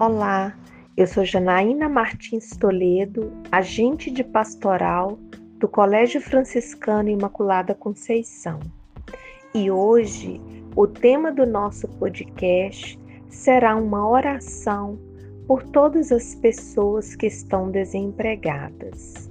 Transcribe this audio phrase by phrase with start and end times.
[0.00, 0.56] Olá,
[0.96, 5.18] eu sou Janaína Martins Toledo, agente de pastoral
[5.58, 8.60] do Colégio Franciscano Imaculada Conceição.
[9.52, 10.40] E hoje
[10.76, 12.96] o tema do nosso podcast
[13.28, 14.96] será uma oração
[15.48, 19.28] por todas as pessoas que estão desempregadas.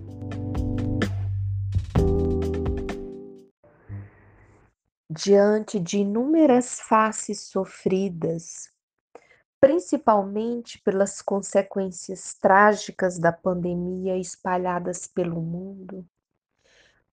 [5.10, 8.76] Diante de inúmeras faces sofridas,
[9.60, 16.08] principalmente pelas consequências trágicas da pandemia espalhadas pelo mundo,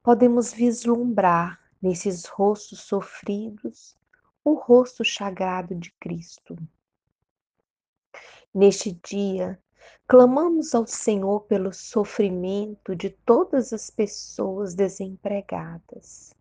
[0.03, 3.97] podemos vislumbrar nesses rostos sofridos
[4.45, 6.57] o rosto chagrado de Cristo.
[8.55, 9.59] Neste dia,
[10.07, 16.35] clamamos ao Senhor pelo sofrimento de todas as pessoas desempregadas.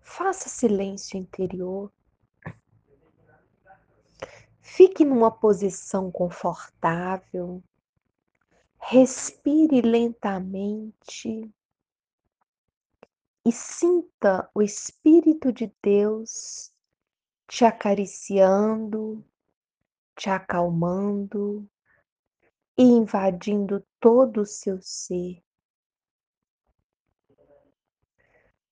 [0.00, 1.90] Faça silêncio interior
[4.66, 7.62] Fique numa posição confortável.
[8.78, 11.52] Respire lentamente
[13.44, 16.72] e sinta o Espírito de Deus
[17.46, 19.22] te acariciando,
[20.16, 21.68] te acalmando
[22.76, 25.44] e invadindo todo o seu ser.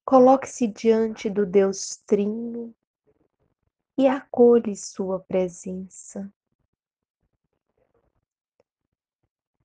[0.06, 2.74] Coloque-se diante do Deus Trino
[3.96, 6.32] e acolhe Sua presença.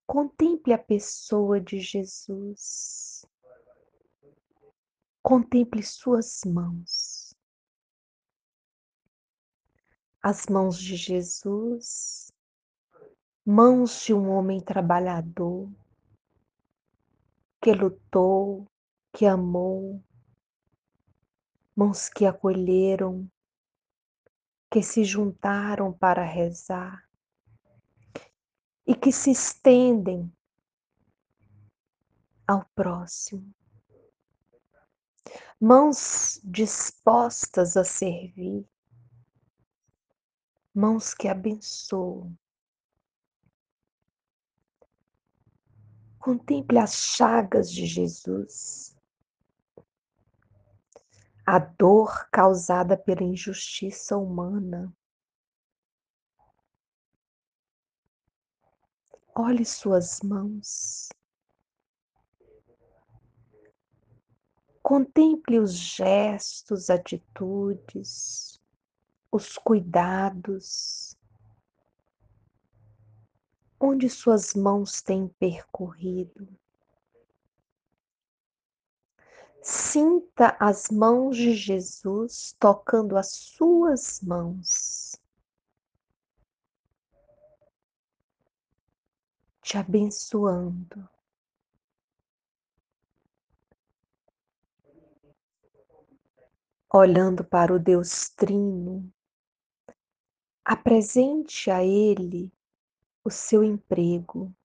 [0.05, 3.25] Contemple a pessoa de Jesus.
[5.21, 7.35] Contemple Suas mãos.
[10.21, 12.31] As mãos de Jesus,
[13.45, 15.69] mãos de um homem trabalhador
[17.61, 18.67] que lutou,
[19.13, 20.01] que amou,
[21.75, 23.29] mãos que acolheram,
[24.69, 27.07] que se juntaram para rezar
[28.85, 30.31] e que se estendem
[32.45, 33.53] ao próximo.
[35.59, 38.67] Mãos dispostas a servir,
[40.73, 42.37] mãos que abençoam.
[46.19, 48.96] Contemple as chagas de Jesus
[51.49, 54.93] a dor causada pela injustiça humana.
[59.33, 61.07] Olhe suas mãos.
[64.83, 68.61] Contemple os gestos, atitudes,
[69.31, 71.15] os cuidados,
[73.79, 76.45] onde suas mãos têm percorrido.
[79.69, 85.19] Sinta as mãos de Jesus tocando as suas mãos,
[89.61, 91.09] te abençoando.
[96.89, 99.13] Olhando para o Deus Trino,
[100.63, 102.49] apresente a Ele
[103.21, 104.55] o seu emprego,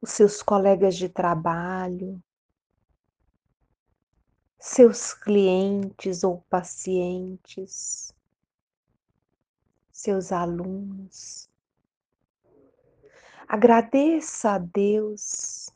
[0.00, 2.22] os seus colegas de trabalho,
[4.64, 8.14] seus clientes ou pacientes,
[9.90, 11.50] seus alunos.
[13.48, 15.68] Agradeça a Deus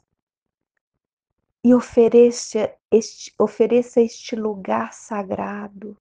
[1.64, 5.98] e ofereça este, ofereça este lugar sagrado,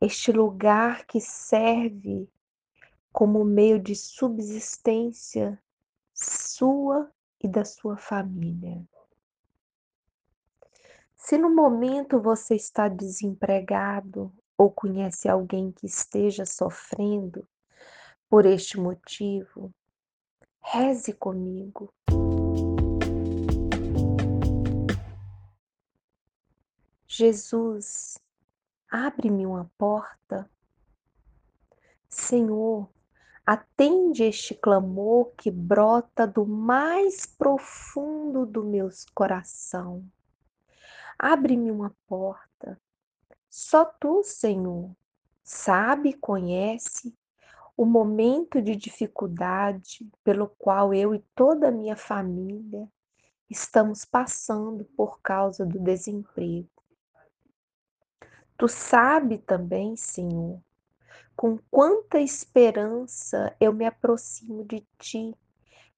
[0.00, 2.30] este lugar que serve
[3.12, 5.62] como meio de subsistência
[6.14, 8.82] sua e da sua família.
[11.30, 17.46] Se no momento você está desempregado ou conhece alguém que esteja sofrendo
[18.28, 19.72] por este motivo,
[20.60, 21.94] reze comigo.
[27.06, 28.18] Jesus,
[28.90, 30.50] abre-me uma porta.
[32.08, 32.90] Senhor,
[33.46, 40.04] atende este clamor que brota do mais profundo do meu coração.
[41.22, 42.80] Abre-me uma porta.
[43.50, 44.90] Só tu, Senhor,
[45.44, 47.14] sabe conhece
[47.76, 52.88] o momento de dificuldade pelo qual eu e toda a minha família
[53.50, 56.70] estamos passando por causa do desemprego.
[58.56, 60.58] Tu sabe também, Senhor,
[61.36, 65.36] com quanta esperança eu me aproximo de ti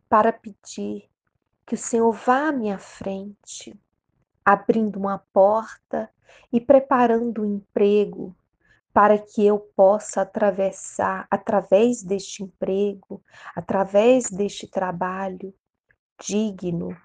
[0.09, 1.09] para pedir
[1.65, 3.79] que o Senhor vá à minha frente,
[4.45, 6.11] abrindo uma porta
[6.53, 8.35] e preparando um emprego
[8.93, 13.23] para que eu possa atravessar, através deste emprego,
[13.55, 15.55] através deste trabalho
[16.21, 16.97] digno,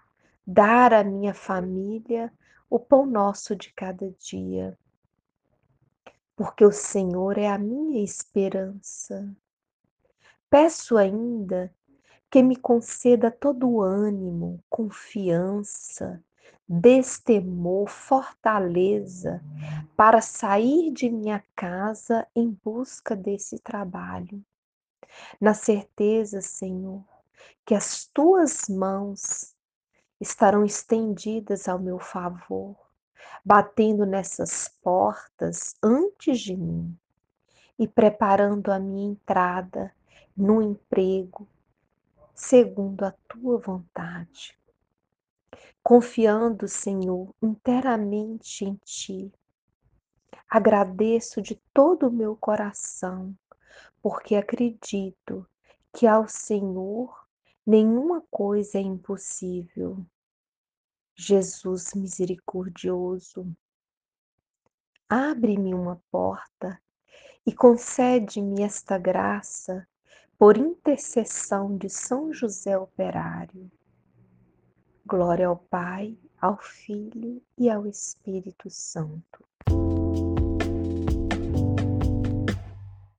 [0.46, 2.32] dar à minha família
[2.70, 4.78] o pão nosso de cada dia.
[6.36, 9.34] Porque o Senhor é a minha esperança.
[10.50, 11.74] Peço ainda
[12.30, 16.22] que me conceda todo o ânimo, confiança,
[16.68, 19.42] destemor, fortaleza
[19.96, 24.44] para sair de minha casa em busca desse trabalho.
[25.40, 27.04] Na certeza, Senhor,
[27.66, 29.56] que as tuas mãos
[30.20, 32.76] estarão estendidas ao meu favor,
[33.46, 36.98] batendo nessas portas antes de mim
[37.80, 39.94] e preparando a minha entrada
[40.36, 41.48] no emprego,
[42.34, 44.57] segundo a tua vontade.
[45.90, 49.34] Confiando, Senhor, inteiramente em Ti.
[50.50, 53.34] Agradeço de todo o meu coração,
[54.02, 55.48] porque acredito
[55.94, 57.18] que ao Senhor
[57.66, 60.06] nenhuma coisa é impossível.
[61.16, 63.50] Jesus misericordioso,
[65.08, 66.82] abre-me uma porta
[67.46, 69.88] e concede-me esta graça
[70.38, 73.72] por intercessão de São José Operário.
[75.10, 79.42] Glória ao Pai, ao Filho e ao Espírito Santo